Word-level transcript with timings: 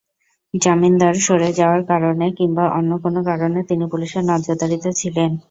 জামিনদার 0.53 1.15
সরে 1.25 1.49
যাওয়ার 1.59 1.81
কারণে 1.91 2.25
কিংবা 2.37 2.65
অন্য 2.77 2.91
কোনো 3.03 3.19
কারণে 3.29 3.59
তিনি 3.69 3.85
পুলিশের 3.91 4.23
নজরদারিতে 4.31 4.89
ছিলেন। 4.99 5.31